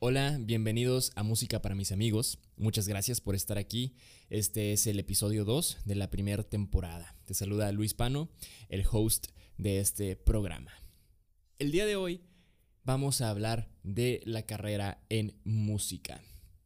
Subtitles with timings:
[0.00, 2.38] Hola, bienvenidos a Música para mis amigos.
[2.56, 3.94] Muchas gracias por estar aquí.
[4.30, 7.14] Este es el episodio 2 de la primera temporada.
[7.26, 8.30] Te saluda Luis Pano,
[8.70, 9.26] el host
[9.58, 10.72] de este programa.
[11.58, 12.22] El día de hoy
[12.84, 16.22] vamos a hablar de la carrera en música.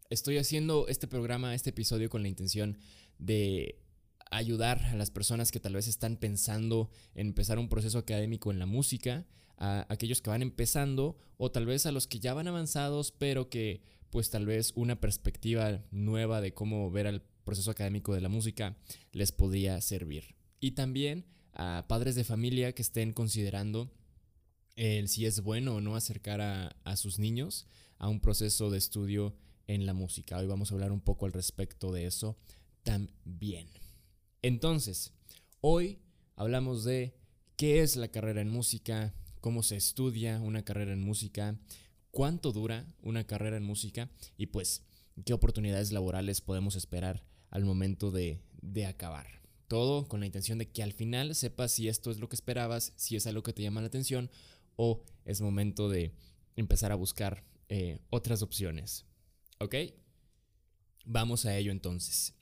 [0.08, 2.78] Estoy haciendo este programa, este episodio con la intención
[3.18, 3.81] de
[4.32, 8.58] ayudar a las personas que tal vez están pensando en empezar un proceso académico en
[8.58, 9.26] la música,
[9.58, 13.48] a aquellos que van empezando o tal vez a los que ya van avanzados, pero
[13.48, 18.28] que pues tal vez una perspectiva nueva de cómo ver el proceso académico de la
[18.28, 18.76] música
[19.12, 20.34] les podría servir.
[20.60, 23.92] Y también a padres de familia que estén considerando
[24.76, 27.66] el si es bueno o no acercar a, sus niños
[27.98, 29.36] a un proceso de estudio
[29.66, 30.38] en la música.
[30.38, 32.36] Hoy vamos a hablar un poco al respecto de eso
[32.82, 33.81] también.
[34.42, 35.12] Entonces,
[35.60, 36.00] hoy
[36.34, 37.14] hablamos de
[37.56, 41.56] qué es la carrera en música, cómo se estudia una carrera en música,
[42.10, 44.82] cuánto dura una carrera en música y pues
[45.24, 49.42] qué oportunidades laborales podemos esperar al momento de, de acabar.
[49.68, 52.92] Todo con la intención de que al final sepas si esto es lo que esperabas,
[52.96, 54.28] si es algo que te llama la atención
[54.74, 56.16] o es momento de
[56.56, 59.06] empezar a buscar eh, otras opciones.
[59.60, 59.76] ¿Ok?
[61.04, 62.34] Vamos a ello entonces.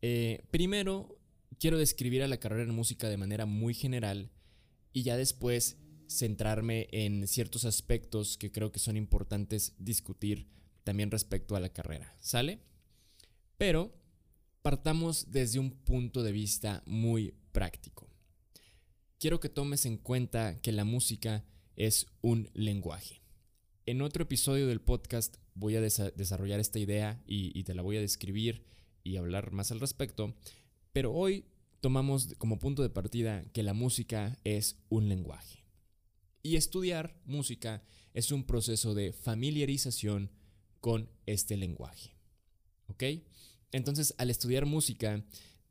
[0.00, 1.18] Eh, primero,
[1.58, 4.30] quiero describir a la carrera en música de manera muy general
[4.92, 10.48] y ya después centrarme en ciertos aspectos que creo que son importantes discutir
[10.84, 12.16] también respecto a la carrera.
[12.20, 12.60] ¿Sale?
[13.56, 13.94] Pero
[14.62, 18.08] partamos desde un punto de vista muy práctico.
[19.18, 21.44] Quiero que tomes en cuenta que la música
[21.76, 23.22] es un lenguaje.
[23.86, 28.00] En otro episodio del podcast voy a desarrollar esta idea y, te la voy a
[28.00, 28.64] describir
[29.02, 30.34] y hablar más al respecto,
[30.94, 31.44] pero hoy
[31.80, 35.64] tomamos como punto de partida que la música es un lenguaje.
[36.40, 37.82] Y estudiar música
[38.14, 40.30] es un proceso de familiarización
[40.80, 42.14] con este lenguaje.
[42.86, 43.02] ¿Ok?
[43.72, 45.24] Entonces, al estudiar música,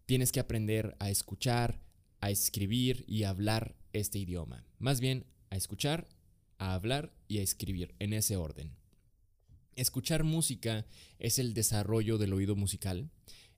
[0.06, 1.80] tienes que aprender a escuchar,
[2.20, 4.66] a escribir y a hablar este idioma.
[4.78, 6.10] Más bien, a escuchar,
[6.58, 8.76] a hablar y a escribir, en ese orden.
[9.76, 10.86] Escuchar música
[11.18, 13.10] es el desarrollo del oído musical.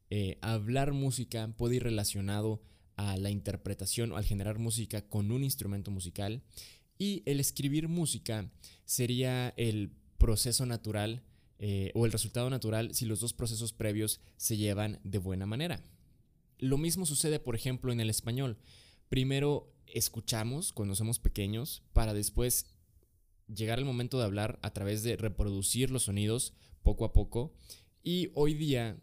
[0.09, 2.61] Eh, hablar música puede ir relacionado
[2.95, 6.43] a la interpretación o al generar música con un instrumento musical.
[6.97, 8.51] Y el escribir música
[8.85, 11.23] sería el proceso natural
[11.59, 15.83] eh, o el resultado natural si los dos procesos previos se llevan de buena manera.
[16.57, 18.57] Lo mismo sucede, por ejemplo, en el español.
[19.09, 22.65] Primero escuchamos cuando somos pequeños para después
[23.53, 27.53] llegar al momento de hablar a través de reproducir los sonidos poco a poco.
[28.03, 28.97] Y hoy día,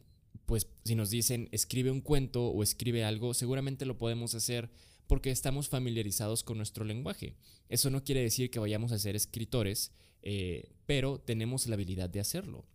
[0.52, 4.70] pues si nos dicen escribe un cuento o escribe algo, seguramente lo podemos hacer
[5.06, 7.38] porque estamos familiarizados con nuestro lenguaje.
[7.70, 12.20] Eso no quiere decir que vayamos a ser escritores, eh, pero tenemos la habilidad de
[12.20, 12.66] hacerlo.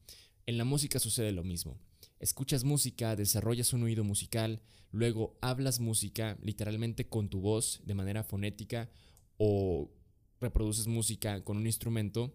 [0.48, 1.78] En la música sucede lo mismo.
[2.20, 8.24] Escuchas música, desarrollas un oído musical, luego hablas música literalmente con tu voz de manera
[8.24, 8.90] fonética
[9.38, 9.92] o
[10.42, 12.34] reproduces música con un instrumento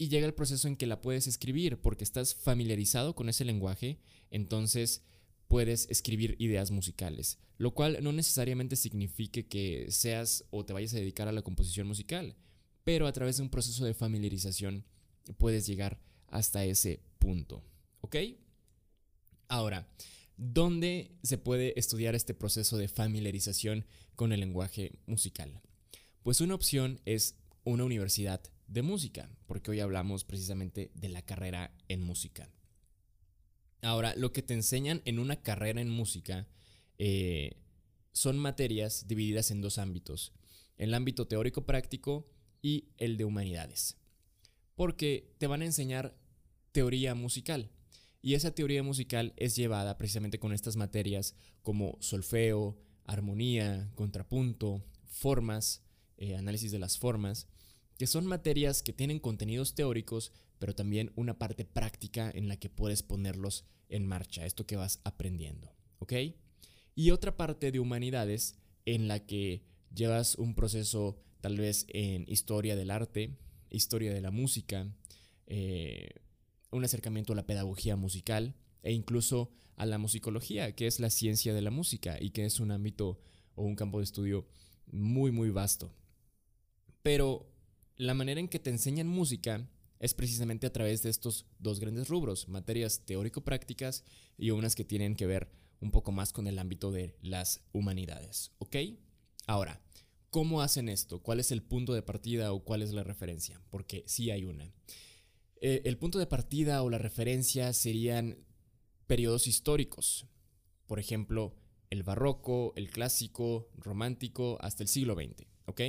[0.00, 3.98] y llega el proceso en que la puedes escribir porque estás familiarizado con ese lenguaje,
[4.30, 5.02] entonces
[5.46, 10.96] puedes escribir ideas musicales, lo cual no necesariamente signifique que seas o te vayas a
[10.96, 12.34] dedicar a la composición musical,
[12.82, 14.86] pero a través de un proceso de familiarización
[15.36, 17.62] puedes llegar hasta ese punto,
[18.00, 18.16] ¿ok?
[19.48, 19.86] Ahora,
[20.38, 23.84] ¿dónde se puede estudiar este proceso de familiarización
[24.16, 25.60] con el lenguaje musical?
[26.22, 31.74] Pues una opción es una universidad de música, porque hoy hablamos precisamente de la carrera
[31.88, 32.48] en música.
[33.82, 36.46] Ahora, lo que te enseñan en una carrera en música
[36.98, 37.56] eh,
[38.12, 40.32] son materias divididas en dos ámbitos,
[40.76, 42.30] el ámbito teórico práctico
[42.62, 43.96] y el de humanidades,
[44.76, 46.16] porque te van a enseñar
[46.72, 47.70] teoría musical.
[48.22, 55.82] Y esa teoría musical es llevada precisamente con estas materias como solfeo, armonía, contrapunto, formas,
[56.18, 57.48] eh, análisis de las formas,
[58.00, 62.70] que son materias que tienen contenidos teóricos, pero también una parte práctica en la que
[62.70, 66.14] puedes ponerlos en marcha, esto que vas aprendiendo, ¿ok?
[66.94, 68.54] Y otra parte de humanidades
[68.86, 73.36] en la que llevas un proceso tal vez en historia del arte,
[73.68, 74.90] historia de la música,
[75.46, 76.08] eh,
[76.70, 81.52] un acercamiento a la pedagogía musical e incluso a la musicología, que es la ciencia
[81.52, 83.20] de la música y que es un ámbito
[83.56, 84.46] o un campo de estudio
[84.90, 85.92] muy, muy vasto.
[87.02, 87.50] Pero
[88.00, 89.68] la manera en que te enseñan música
[89.98, 94.04] es precisamente a través de estos dos grandes rubros, materias teórico-prácticas
[94.38, 95.50] y unas que tienen que ver
[95.80, 98.76] un poco más con el ámbito de las humanidades, ¿ok?
[99.46, 99.82] Ahora,
[100.30, 101.22] ¿cómo hacen esto?
[101.22, 103.60] ¿Cuál es el punto de partida o cuál es la referencia?
[103.68, 104.72] Porque sí hay una.
[105.60, 108.38] Eh, el punto de partida o la referencia serían
[109.06, 110.26] periodos históricos.
[110.86, 111.54] Por ejemplo,
[111.90, 115.80] el barroco, el clásico, romántico, hasta el siglo XX, ¿ok?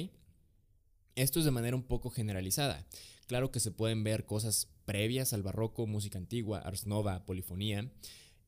[1.15, 2.85] Esto es de manera un poco generalizada.
[3.27, 7.91] Claro que se pueden ver cosas previas al barroco, música antigua, ars nova, polifonía,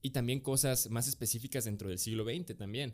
[0.01, 2.93] y también cosas más específicas dentro del siglo XX también.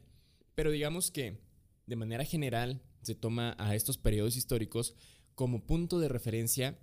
[0.55, 1.41] Pero digamos que
[1.87, 4.95] de manera general se toma a estos periodos históricos
[5.33, 6.77] como punto de referencia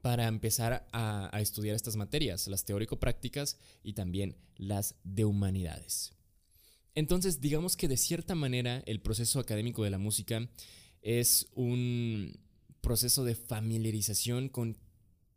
[0.00, 6.12] para empezar a, estudiar estas materias, las teórico-prácticas y también las de humanidades.
[6.94, 10.48] Entonces, digamos que de cierta manera el proceso académico de la música
[11.02, 12.38] es un
[12.80, 14.76] proceso de familiarización con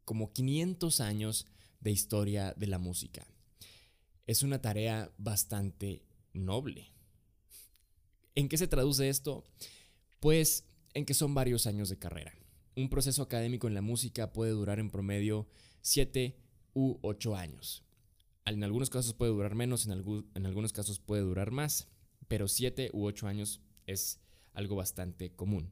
[0.05, 1.47] como 500 años
[1.79, 3.27] de historia de la música.
[4.27, 6.93] Es una tarea bastante noble.
[8.35, 9.43] ¿En qué se traduce esto?
[10.19, 12.33] Pues en que son varios años de carrera.
[12.75, 15.47] Un proceso académico en la música puede durar en promedio
[15.81, 16.37] 7
[16.73, 17.83] u 8 años.
[18.45, 19.91] En algunos casos puede durar menos, en,
[20.35, 21.87] en algunos casos puede durar más,
[22.27, 24.19] pero 7 u 8 años es
[24.53, 25.71] algo bastante común.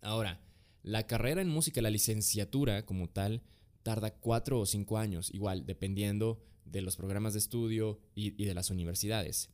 [0.00, 0.40] Ahora,
[0.82, 3.42] la carrera en música, la licenciatura como tal,
[3.82, 8.70] tarda 4 o 5 años, igual, dependiendo de los programas de estudio y, de las
[8.70, 9.50] universidades.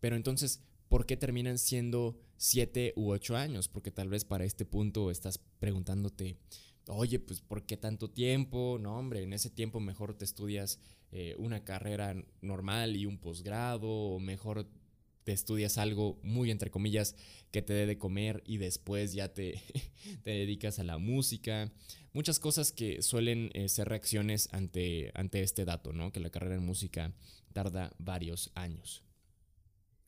[0.00, 3.68] Pero entonces, ¿por qué terminan siendo 7 u 8 años?
[3.68, 6.36] Porque tal vez para este punto estás preguntándote,
[6.88, 8.78] oye, pues ¿por qué tanto tiempo?
[8.80, 10.80] No, hombre, en ese tiempo mejor te estudias
[11.12, 14.68] eh, una carrera normal y un posgrado, o mejor
[15.24, 17.14] te estudias algo muy entre comillas
[17.50, 19.62] que te dé de comer y después ya te,
[20.22, 21.72] te dedicas a la música.
[22.12, 26.12] Muchas cosas que suelen eh, ser reacciones ante, ante este dato, ¿no?
[26.12, 27.14] Que la carrera en música
[27.52, 29.04] tarda varios años.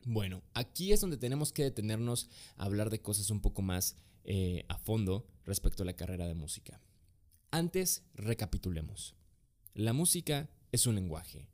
[0.03, 4.65] Bueno, aquí es donde tenemos que detenernos a hablar de cosas un poco más eh,
[4.67, 6.81] a fondo respecto a la carrera de música.
[7.51, 9.15] Antes, recapitulemos.
[9.73, 11.47] La música es un lenguaje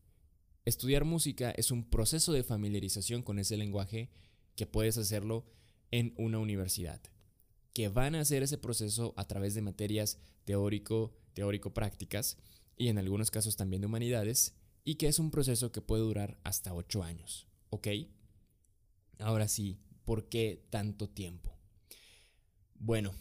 [0.63, 4.11] Estudiar música es un proceso de familiarización con ese lenguaje
[4.55, 5.45] que puedes hacerlo
[5.89, 7.01] en una universidad,
[7.73, 12.37] que van a hacer ese proceso a través de materias teórico, teórico-prácticas
[12.77, 16.39] y en algunos casos también de humanidades, y que es un proceso que puede durar
[16.43, 17.87] hasta 8 años, ¿ok?
[19.19, 21.57] Ahora sí, ¿por qué tanto tiempo?
[22.75, 23.13] Bueno,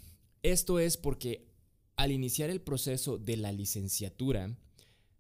[0.43, 1.49] esto es porque
[1.97, 4.59] al iniciar el proceso de la licenciatura,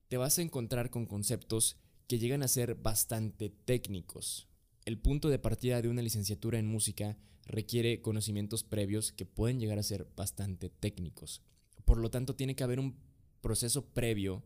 [0.08, 1.78] te vas a encontrar con conceptos
[2.10, 4.48] que llegan a ser bastante técnicos.
[4.84, 7.16] El punto de partida de una licenciatura en música
[7.46, 11.40] requiere conocimientos previos que pueden llegar a ser bastante técnicos.
[11.84, 12.96] Por lo tanto, tiene que haber un
[13.40, 14.42] proceso previo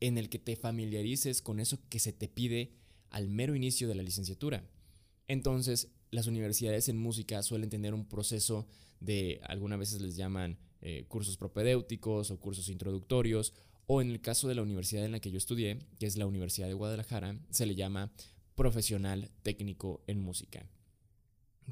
[0.00, 2.72] en el que te familiarices con eso que se te pide
[3.10, 4.64] al mero inicio de la licenciatura.
[5.28, 8.66] Entonces, las universidades en música suelen tener un proceso
[9.00, 13.52] de, algunas veces les llaman eh, cursos propedéuticos o cursos introductorios
[13.86, 16.26] o en el caso de la universidad en la que yo estudié, que es la
[16.26, 18.12] Universidad de Guadalajara, se le llama
[18.54, 20.66] profesional técnico en música.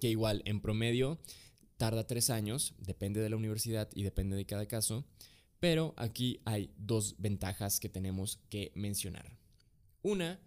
[0.00, 1.18] Que igual, en promedio,
[1.76, 5.04] tarda tres años, depende de la universidad y depende de cada caso,
[5.60, 9.38] pero aquí hay dos ventajas que tenemos que mencionar.
[10.02, 10.40] Una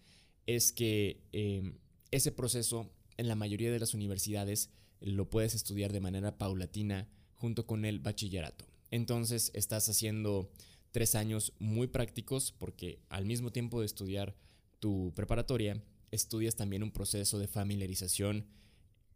[0.48, 1.78] es que em,
[2.12, 4.70] ese proceso en la mayoría de las universidades
[5.00, 8.66] lo puedes estudiar de manera paulatina junto con el bachillerato.
[8.90, 10.52] Entonces estás haciendo
[10.94, 14.38] tres años muy prácticos porque al mismo tiempo de estudiar
[14.80, 18.46] tu preparatoria, estudias también un proceso de familiarización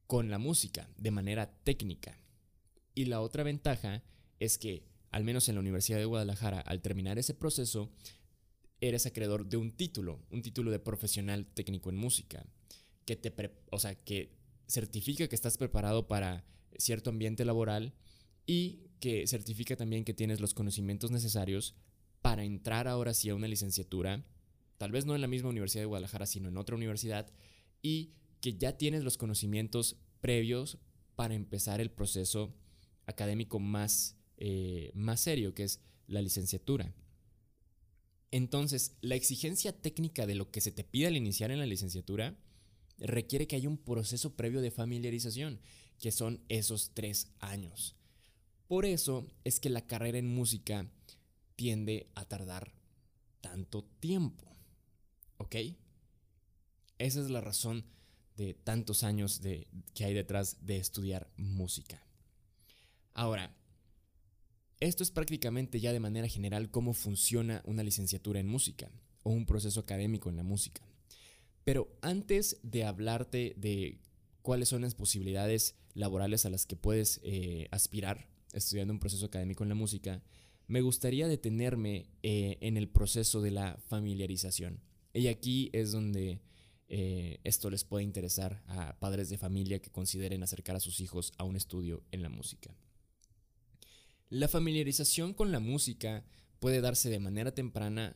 [0.08, 2.20] con la música de manera técnica.
[2.96, 4.04] Y la otra ventaja
[4.40, 7.92] es que, al menos en la Universidad de Guadalajara, al terminar ese proceso,
[8.82, 12.44] eres acreedor de un título, un título de profesional técnico en música,
[13.06, 13.32] que te,
[13.72, 14.36] o sea, que
[14.68, 16.44] certifica que estás preparado para
[16.78, 17.94] cierto ambiente laboral
[18.48, 21.76] y que certifica también que tienes los conocimientos necesarios
[22.22, 24.26] para entrar ahora sí a una licenciatura,
[24.78, 27.32] tal vez no en la misma Universidad de Guadalajara, sino en otra universidad,
[27.82, 30.78] y que ya tienes los conocimientos previos
[31.16, 32.54] para empezar el proceso
[33.06, 36.94] académico más, eh, más serio, que es la licenciatura.
[38.32, 42.38] Entonces, la exigencia técnica de lo que se te pide al iniciar en la licenciatura
[43.00, 45.60] requiere que haya un proceso previo de familiarización,
[46.00, 47.97] que son esos tres años.
[48.68, 50.90] Por eso es que la carrera en música
[51.56, 52.74] tiende a tardar
[53.42, 54.46] tanto tiempo.
[55.38, 55.56] ¿Ok?
[56.98, 57.86] Esa es la razón
[58.36, 59.42] de tantos años
[59.94, 62.04] que hay detrás de estudiar música.
[63.14, 63.56] Ahora,
[64.80, 68.92] esto es prácticamente ya de manera general cómo funciona una licenciatura en música
[69.24, 70.82] o un proceso académico en la música.
[71.64, 74.00] Pero antes de hablarte de
[74.42, 79.64] cuáles son las posibilidades laborales a las que puedes eh, aspirar estudiando un proceso académico
[79.64, 80.22] en la música,
[80.68, 84.82] me gustaría detenerme eh, en el proceso de la familiarización.
[85.14, 86.42] Y aquí es donde
[86.90, 91.34] eh, esto les puede interesar a padres de familia que consideren acercar a sus hijos
[91.38, 92.76] a un estudio en la música.
[94.30, 96.26] La familiarización con la música
[96.60, 98.16] puede darse de manera temprana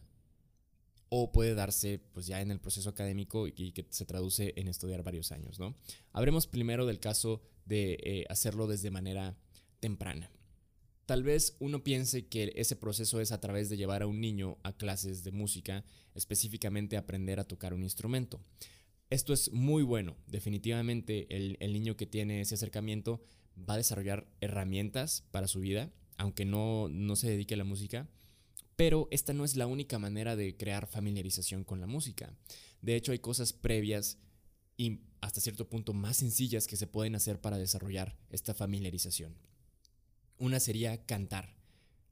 [1.09, 5.03] o puede darse pues ya en el proceso académico y que se traduce en estudiar
[5.03, 5.75] varios años, ¿no?
[6.13, 9.38] Habremos primero del caso de eh, hacerlo desde manera
[9.81, 10.31] temprana.
[11.05, 14.57] Tal vez uno piense que ese proceso es a través de llevar a un niño
[14.63, 15.83] a clases de música,
[16.15, 18.39] específicamente aprender a tocar un instrumento.
[19.09, 23.21] Esto es muy bueno, definitivamente el, niño que tiene ese acercamiento
[23.57, 28.07] va a desarrollar herramientas para su vida, aunque no, no se dedique a la música,
[28.77, 32.33] pero esta no es la única manera de crear familiarización con la música.
[32.81, 34.17] De hecho, hay cosas previas
[34.77, 39.35] y hasta cierto punto más sencillas que se pueden hacer para desarrollar esta familiarización.
[40.41, 41.53] Una sería cantar.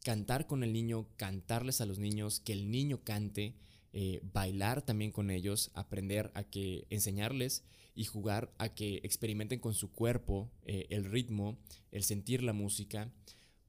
[0.03, 3.55] Cantar con el niño, cantarles a los niños, que el niño cante,
[3.91, 7.63] eh, bailar también con ellos, aprender a que enseñarles
[7.95, 11.57] y jugar a que experimenten con su cuerpo eh, el ritmo,
[11.89, 13.11] el sentir la música,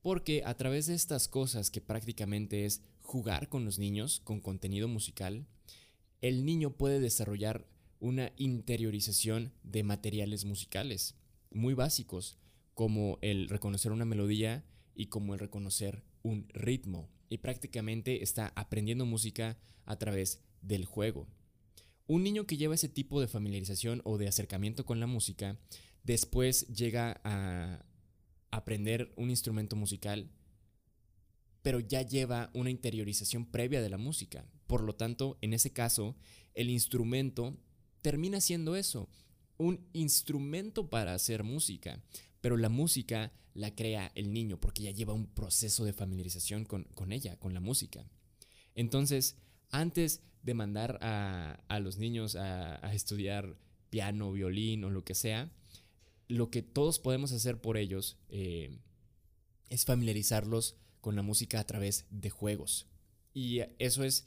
[0.03, 4.89] porque a través de estas cosas que prácticamente es jugar con los niños con contenido
[4.89, 5.47] musical,
[6.21, 7.67] el niño puede desarrollar
[7.99, 11.15] una interiorización de materiales musicales
[11.51, 12.37] muy básicos
[12.81, 17.11] como el reconocer una melodía y como el reconocer un ritmo.
[17.29, 21.29] Y prácticamente está aprendiendo música a través del juego.
[22.07, 25.59] Un niño que lleva ese tipo de familiarización o de acercamiento con la música,
[26.05, 27.85] después llega a
[28.51, 30.31] aprender un instrumento musical,
[31.61, 34.47] pero ya lleva una interiorización previa de la música.
[34.67, 36.17] Por lo tanto, en ese caso,
[36.55, 37.59] el instrumento
[38.01, 39.11] termina siendo eso,
[39.59, 42.03] un instrumento para hacer música
[42.41, 47.13] pero la música la crea el niño porque ya lleva un proceso de familiarización con,
[47.13, 48.05] ella, con la música.
[48.75, 49.37] Entonces,
[49.71, 53.57] antes de mandar a, los niños a, estudiar
[53.91, 55.53] piano, violín o lo que sea,
[56.29, 58.79] lo que todos podemos hacer por ellos eh,
[59.69, 62.87] es familiarizarlos con la música a través de juegos.
[63.35, 64.27] Y eso es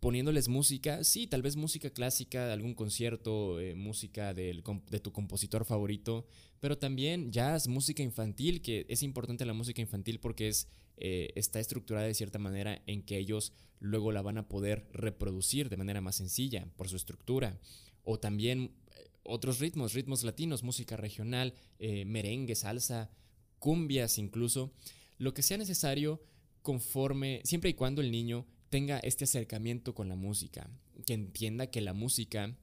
[0.00, 4.62] poniéndoles música, sí, tal vez música clásica de algún concierto, eh, música de
[5.02, 6.26] tu compositor favorito,
[6.60, 11.60] pero también jazz, música infantil, que es importante la música infantil porque es, eh, está
[11.60, 16.00] estructurada de cierta manera en que ellos luego la van a poder reproducir de manera
[16.00, 17.58] más sencilla por su estructura.
[18.04, 23.10] O también eh, otros ritmos, ritmos latinos, música regional, merengue, salsa,
[23.58, 24.72] cumbias incluso,
[25.18, 26.22] lo que sea necesario
[26.62, 30.68] conforme, siempre y cuando el niño tenga este acercamiento con la música,
[31.06, 32.58] que entienda que la música,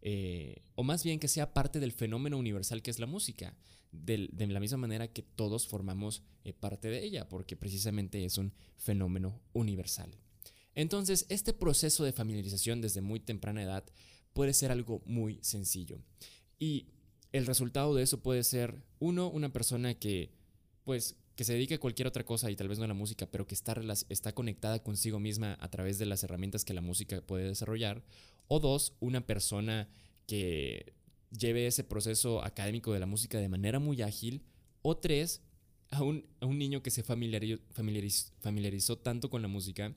[0.00, 3.56] eh, o más bien que sea parte del fenómeno universal que es la música,
[3.90, 8.52] de, la misma manera que todos formamos eh, parte de ella, porque precisamente es un
[8.76, 10.16] fenómeno universal.
[10.76, 13.84] Entonces, este proceso de familiarización desde muy temprana edad
[14.32, 15.98] puede ser algo muy sencillo.
[16.60, 16.86] Y
[17.32, 20.30] el resultado de eso puede ser, uno, una persona que
[20.84, 23.24] pues que se dedique a cualquier otra cosa y tal vez no a la música,
[23.24, 23.74] pero que está,
[24.10, 28.04] está conectada consigo misma a través de las herramientas que la música puede desarrollar.
[28.46, 29.88] O dos, una persona
[30.26, 30.92] que
[31.30, 34.42] lleve ese proceso académico de la música de manera muy ágil.
[34.82, 35.40] O tres,
[35.88, 37.62] a un, niño que se familiarizó,
[38.42, 39.96] familiarizó tanto con la música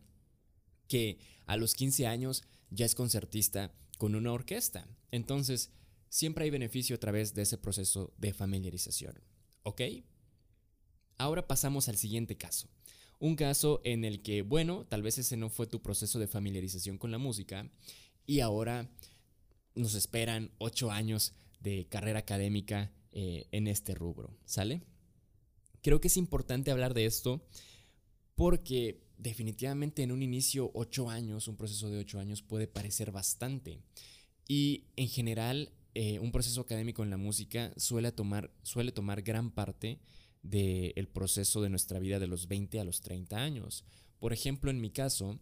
[0.87, 4.87] que a los 15 años ya es concertista con una orquesta.
[5.11, 5.73] Entonces,
[6.07, 9.19] siempre hay beneficio a través de ese proceso de familiarización.
[9.63, 9.81] ¿Ok?
[11.17, 12.67] Ahora pasamos al siguiente caso.
[13.19, 16.97] Un caso en el que, bueno, tal vez ese no fue tu proceso de familiarización
[16.97, 17.69] con la música
[18.25, 18.89] y ahora
[19.75, 24.81] nos esperan ocho años de carrera académica eh, en este rubro, ¿sale?
[25.81, 27.45] Creo que es importante hablar de esto
[28.35, 33.79] porque definitivamente en un inicio ocho años, un proceso de ocho años puede parecer bastante.
[34.47, 39.51] Y en general, eh, un proceso académico en la música suele tomar, suele tomar gran
[39.51, 39.99] parte
[40.43, 43.85] del proceso de nuestra vida de los 20 a los 30 años.
[44.19, 45.39] Por ejemplo, en mi caso,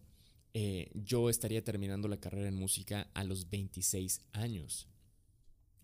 [0.54, 4.88] eh, yo estaría terminando la carrera en música a los 26 años.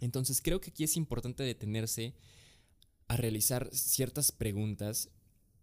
[0.00, 2.14] Entonces creo que aquí es importante detenerse
[3.08, 5.10] a realizar ciertas preguntas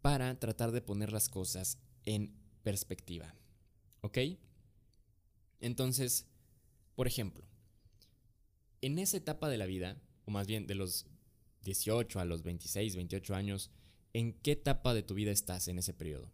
[0.02, 3.36] para tratar de poner las cosas en perspectiva.
[4.02, 4.18] ¿Ok?
[5.62, 6.28] Entonces,
[6.96, 7.48] por ejemplo,
[8.82, 11.06] en esa etapa de la vida, o más bien de los
[11.66, 13.72] 18 a los 26, 28 años,
[14.14, 16.32] ¿en qué etapa de tu vida estás en ese periodo?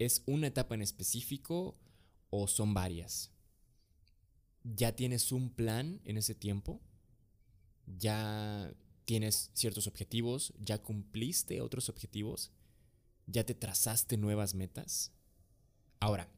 [0.00, 1.78] ¿Es una etapa en específico
[2.30, 3.30] o son varias?
[4.64, 6.80] ya tienes un plan en ese tiempo,
[7.86, 8.72] ya
[9.04, 12.52] tienes ciertos objetivos, ya cumpliste otros objetivos,
[13.26, 15.12] ya te trazaste nuevas metas.
[16.00, 16.28] Ahora,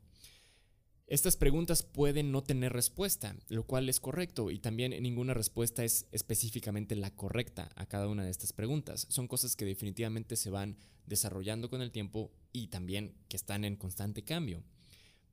[1.11, 6.07] estas preguntas pueden no tener respuesta, lo cual es correcto y también ninguna respuesta es
[6.13, 9.09] específicamente la correcta a cada una de estas preguntas.
[9.11, 10.77] Son cosas que definitivamente se van
[11.07, 14.63] desarrollando con el tiempo y también que están en constante cambio.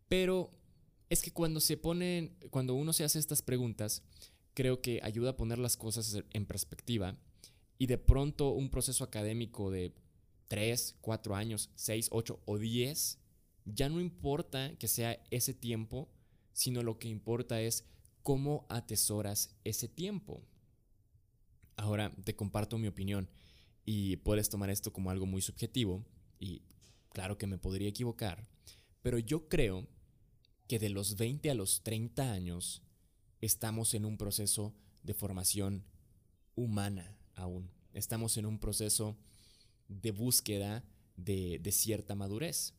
[0.09, 0.49] Pero
[1.11, 4.01] es que cuando se ponen, cuando uno se hace estas preguntas,
[4.55, 7.19] creo que ayuda a poner las cosas en perspectiva
[7.77, 9.93] y de pronto un proceso académico de
[10.47, 13.19] 3, 4 años, 6, 8 o 10
[13.73, 16.09] ya no importa que sea ese tiempo,
[16.53, 17.85] sino lo que importa es
[18.23, 20.41] cómo atesoras ese tiempo.
[21.75, 23.29] Ahora te comparto mi opinión
[23.85, 26.05] y puedes tomar esto como algo muy subjetivo
[26.39, 26.63] y
[27.13, 28.47] claro que me podría equivocar,
[29.01, 29.87] pero yo creo
[30.67, 32.81] que de los 20 a los 30 años
[33.39, 35.85] estamos en un proceso de formación
[36.55, 37.71] humana aún.
[37.93, 39.17] Estamos en un proceso
[39.87, 40.83] de búsqueda
[41.15, 42.73] de, de cierta madurez.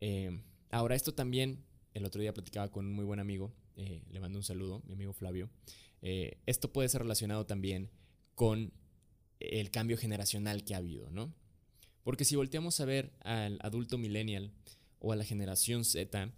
[0.00, 1.64] Eh, ahora, esto también,
[1.94, 4.94] el otro día platicaba con un muy buen amigo, eh, le mando un saludo, mi
[4.94, 5.50] amigo Flavio.
[6.02, 7.90] Eh, esto puede ser relacionado también
[8.34, 8.72] con
[9.38, 11.34] el cambio generacional que ha habido, ¿no?
[12.02, 14.52] Porque si volteamos a ver al adulto millennial
[14.98, 16.32] o a la generación Z,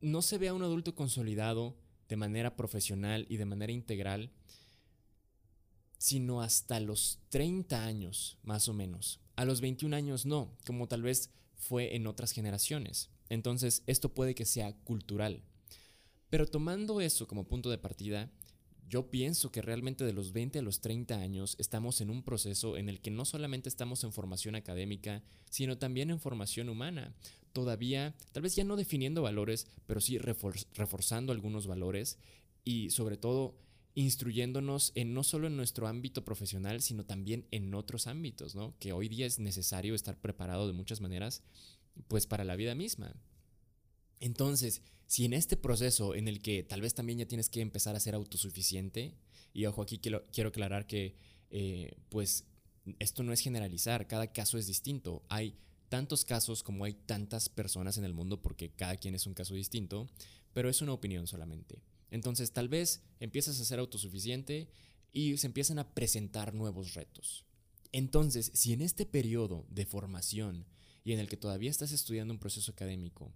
[0.00, 1.76] no se ve a un adulto consolidado
[2.08, 4.30] de manera profesional y de manera integral,
[5.96, 9.20] sino hasta los 30 años, más o menos.
[9.36, 11.30] A los 21 años no, como tal vez
[11.62, 13.08] fue en otras generaciones.
[13.28, 15.44] Entonces, esto puede que sea cultural.
[16.28, 18.30] Pero tomando eso como punto de partida,
[18.88, 22.76] yo pienso que realmente de los 20 a los 30 años estamos en un proceso
[22.76, 27.14] en el que no solamente estamos en formación académica, sino también en formación humana.
[27.52, 32.18] Todavía, tal vez ya no definiendo valores, pero sí reforzando algunos valores
[32.64, 33.54] y sobre todo
[33.94, 38.74] instruyéndonos en no solo en nuestro ámbito profesional, sino también en otros ámbitos, ¿no?
[38.78, 41.42] Que hoy día es necesario estar preparado de muchas maneras,
[42.08, 43.14] pues para la vida misma.
[44.20, 47.94] Entonces, si en este proceso en el que tal vez también ya tienes que empezar
[47.94, 49.14] a ser autosuficiente,
[49.52, 51.16] y ojo aquí quiero, quiero aclarar que,
[51.50, 52.46] eh, pues,
[52.98, 55.22] esto no es generalizar, cada caso es distinto.
[55.28, 55.54] Hay
[55.88, 59.54] tantos casos como hay tantas personas en el mundo porque cada quien es un caso
[59.54, 60.08] distinto,
[60.54, 61.82] pero es una opinión solamente.
[62.12, 64.68] Entonces tal vez empiezas a ser autosuficiente
[65.14, 67.46] y se empiezan a presentar nuevos retos.
[67.90, 70.66] Entonces, si en este periodo de formación
[71.04, 73.32] y en el que todavía estás estudiando un proceso académico,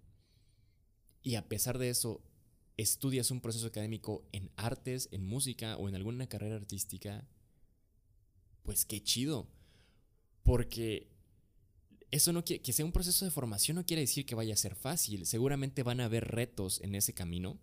[1.22, 2.22] y a pesar de eso
[2.76, 7.26] estudias un proceso académico en artes, en música o en alguna carrera artística,
[8.62, 9.48] pues qué chido.
[10.42, 11.08] Porque
[12.10, 14.58] eso no quiere, que sea un proceso de formación no quiere decir que vaya a
[14.58, 15.24] ser fácil.
[15.24, 17.58] Seguramente van a haber retos en ese camino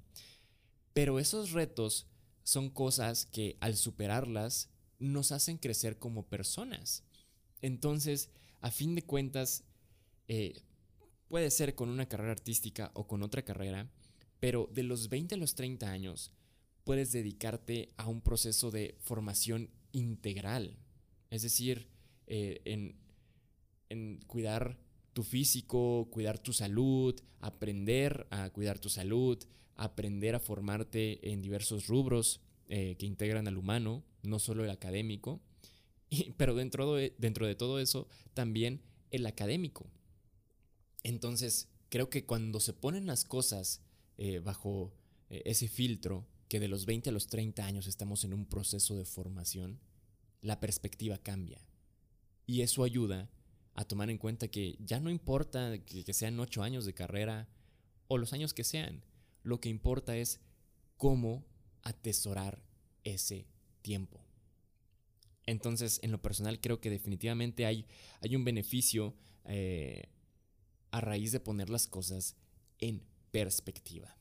[0.93, 2.07] pero esos retos
[2.43, 7.03] son cosas que al superarlas nos hacen crecer como personas.
[7.61, 8.29] Entonces,
[8.61, 9.63] a fin de cuentas,
[10.27, 10.61] eh,
[11.27, 13.89] puede ser con una carrera artística o con otra carrera,
[14.39, 16.33] pero de los 20 a los 30 años
[16.83, 20.77] puedes dedicarte a un proceso de formación integral.
[21.29, 21.87] Es decir,
[22.27, 22.95] eh, en,
[23.89, 24.77] en cuidar
[25.13, 29.37] tu físico, cuidar tu salud, aprender a cuidar tu salud,
[29.75, 35.41] aprender a formarte en diversos rubros eh, que integran al humano, no solo el académico,
[36.37, 39.89] pero dentro de, todo eso también el académico.
[41.03, 43.81] Entonces, creo que cuando se ponen las cosas
[44.17, 44.93] eh, bajo
[45.29, 48.95] eh, ese filtro, que de los 20 a los 30 años estamos en un proceso
[48.95, 49.79] de formación,
[50.41, 51.65] la perspectiva cambia.
[52.45, 53.29] Y eso ayuda
[53.75, 57.47] a tomar en cuenta que ya no importa que, sean 8 años de carrera
[58.07, 59.03] o los años que sean,
[59.41, 60.39] lo que importa es
[60.97, 61.45] cómo
[61.81, 62.63] atesorar
[63.03, 63.47] ese
[63.81, 64.19] tiempo.
[65.45, 67.85] Entonces, en lo personal, creo que definitivamente hay,
[68.21, 69.13] hay un beneficio
[69.45, 70.03] eh,
[70.91, 72.37] a raíz de poner las cosas
[72.79, 74.15] en perspectiva.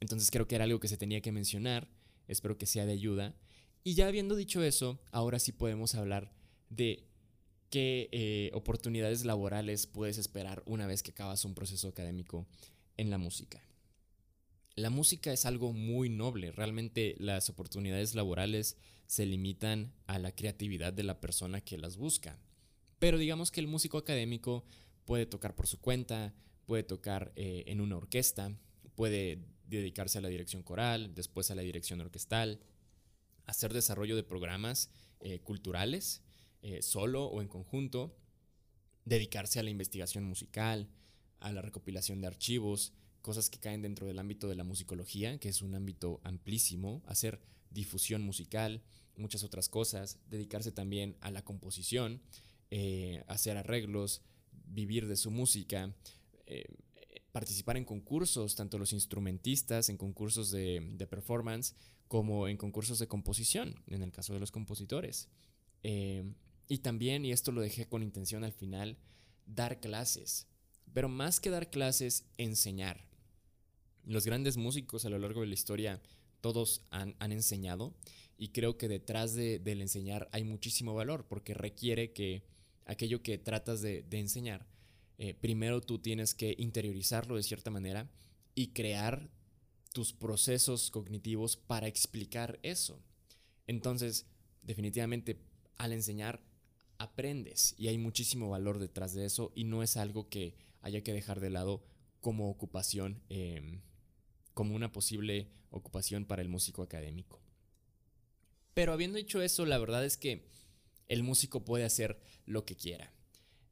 [0.00, 1.88] Entonces, creo que era algo que se tenía que mencionar.
[2.28, 3.34] Espero que sea de ayuda.
[3.84, 6.32] Y ya habiendo dicho eso, ahora sí podemos hablar
[6.70, 7.06] de
[7.70, 12.46] qué eh, oportunidades laborales puedes esperar una vez que acabas un proceso académico
[12.96, 13.62] en la música.
[14.74, 18.76] La música es algo muy noble, realmente las oportunidades laborales
[19.06, 22.38] se limitan a la creatividad de la persona que las busca.
[22.98, 24.64] Pero digamos que el músico académico
[25.04, 26.34] puede tocar por su cuenta,
[26.66, 28.54] puede tocar eh, en una orquesta,
[28.94, 32.60] puede dedicarse a la dirección coral, después a la dirección orquestal,
[33.46, 36.22] hacer desarrollo de programas eh, culturales,
[36.62, 38.16] eh, solo o en conjunto,
[39.04, 40.88] dedicarse a la investigación musical,
[41.40, 42.92] a la recopilación de archivos,
[43.22, 47.40] cosas que caen dentro del ámbito de la musicología, que es un ámbito amplísimo, hacer
[47.70, 48.82] difusión musical,
[49.16, 52.20] muchas otras cosas, dedicarse también a la composición,
[52.70, 54.22] eh, hacer arreglos,
[54.66, 55.94] vivir de su música,
[56.46, 56.66] eh,
[57.32, 61.74] participar en concursos, tanto los instrumentistas, en concursos de, performance,
[62.08, 65.28] como en concursos de composición, en el caso de los compositores.
[66.68, 68.96] Y también, y esto lo dejé con intención al final,
[69.46, 70.46] dar clases.
[70.92, 73.06] Pero más que dar clases, enseñar.
[74.04, 76.00] Los grandes músicos a lo largo de la historia,
[76.40, 77.94] todos han, enseñado
[78.38, 82.44] y creo que detrás del enseñar hay muchísimo valor porque requiere que
[82.84, 84.66] aquello que tratas de, enseñar,
[85.18, 88.08] eh, primero tú tienes que interiorizarlo de cierta manera
[88.54, 89.28] y crear
[89.92, 93.00] tus procesos cognitivos para explicar eso.
[93.66, 94.26] Entonces,
[94.62, 95.40] definitivamente,
[95.78, 96.45] al enseñar,
[96.98, 101.12] aprendes y hay muchísimo valor detrás de eso y no es algo que haya que
[101.12, 101.82] dejar de lado
[102.20, 103.80] como ocupación em,
[104.54, 107.40] como una posible ocupación para el músico académico.
[108.74, 110.48] Pero habiendo dicho eso, la verdad es que
[111.08, 113.12] el músico puede hacer lo que quiera.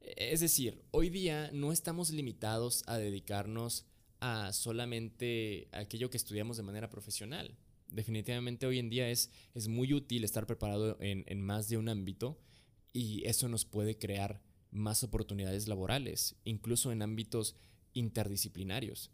[0.01, 3.85] Es decir, hoy día no estamos limitados a dedicarnos
[4.19, 7.57] a solamente aquello que estudiamos de manera profesional.
[7.87, 11.89] Definitivamente hoy en día es, es muy útil estar preparado en, en más de un
[11.89, 12.39] ámbito
[12.95, 17.57] y eso nos puede crear más oportunidades laborales, incluso en ámbitos
[17.91, 19.11] interdisciplinarios.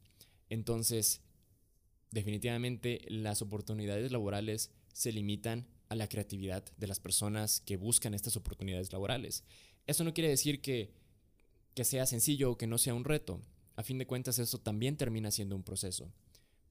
[0.50, 1.22] Entonces,
[2.12, 8.38] definitivamente las oportunidades laborales se limitan a la creatividad de las personas que buscan estas
[8.38, 9.44] oportunidades laborales.
[9.88, 10.94] Eso no quiere decir que,
[11.84, 13.42] sea sencillo o que no sea un reto.
[13.76, 16.14] A fin de cuentas, eso también termina siendo un proceso.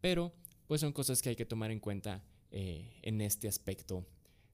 [0.01, 0.33] Pero,
[0.69, 4.07] pues son cosas que hay que tomar en cuenta eh, en este aspecto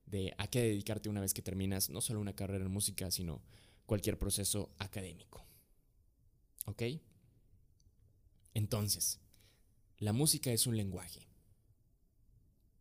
[0.06, 3.42] de a qué dedicarte una vez que terminas no solo una carrera en música, sino
[3.86, 5.44] cualquier proceso académico.
[6.66, 6.82] ¿Ok?
[8.54, 9.20] Entonces,
[9.98, 11.28] la música es un lenguaje.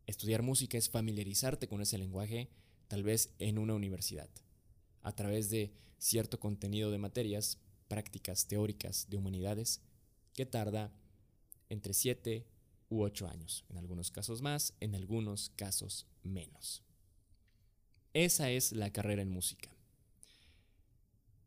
[0.06, 2.48] Estudiar música es familiarizarte con ese lenguaje,
[2.88, 4.30] tal vez en una universidad,
[5.02, 7.58] a través de cierto contenido de materias,
[7.88, 9.80] prácticas teóricas de humanidades,
[10.32, 10.92] que tarda
[11.68, 12.46] entre 7
[12.88, 16.85] u 8 años, en algunos casos más, en algunos casos menos.
[18.16, 19.68] Esa es la carrera en música.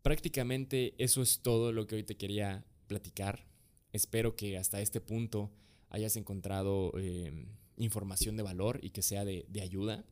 [0.03, 3.43] Prácticamente eso es todo lo que hoy te quería platicar.
[3.91, 5.49] Espero que hasta este punto
[5.89, 10.05] hayas encontrado em, información de valor y que sea de, ayuda.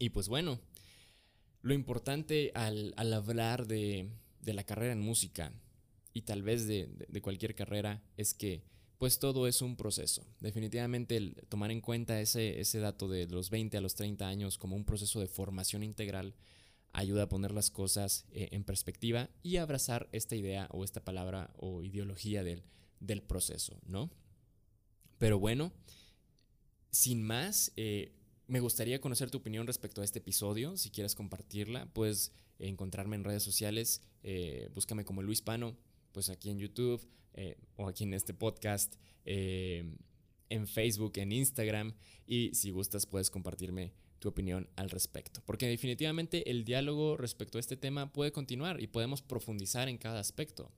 [0.00, 0.58] Y pues bueno,
[1.60, 4.10] lo importante al, hablar de,
[4.44, 5.52] la carrera en música
[6.12, 6.88] y tal vez de,
[7.22, 8.64] cualquier carrera es que
[9.02, 10.24] pues todo es un proceso.
[10.38, 14.76] Definitivamente tomar en cuenta ese, ese dato de los 20 a los 30 años como
[14.76, 16.36] un proceso de formación integral
[16.92, 21.52] ayuda a poner las cosas eh, en perspectiva y abrazar esta idea o esta palabra
[21.56, 22.62] o ideología del,
[23.00, 24.08] del proceso, ¿no?
[25.18, 25.72] Pero bueno,
[26.92, 28.12] sin más, eh,
[28.46, 30.76] me gustaría conocer tu opinión respecto a este episodio.
[30.76, 34.00] Si quieres compartirla, puedes encontrarme en redes sociales.
[34.22, 35.76] Eh, búscame como Luis Pano,
[36.12, 37.06] pues aquí en YouTube
[37.76, 41.94] o aquí en este podcast, en Facebook, en Instagram.
[42.26, 45.42] Y si gustas, puedes compartirme tu opinión al respecto.
[45.44, 50.20] Porque definitivamente el diálogo respecto a este tema puede continuar y podemos profundizar en cada
[50.20, 50.70] aspecto.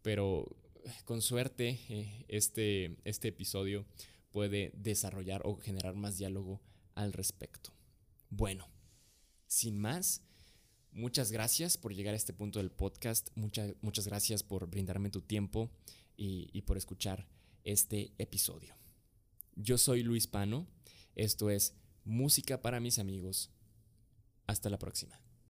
[0.00, 3.84] Pero eh, con suerte eh, este, este episodio
[4.32, 6.62] puede desarrollar o generar más diálogo
[6.94, 7.70] al respecto.
[8.30, 8.66] Bueno,
[9.46, 10.22] sin más,
[10.96, 13.28] muchas gracias por llegar a este punto del podcast.
[13.36, 15.70] Muchas, muchas gracias por brindarme tu tiempo
[16.16, 17.28] y, y por escuchar
[17.64, 18.74] este episodio.
[19.54, 20.66] Yo soy Luis Pano.
[21.14, 23.50] Esto es música para mis amigos.
[24.46, 25.20] Hasta la próxima.